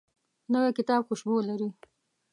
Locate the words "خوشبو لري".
1.07-1.69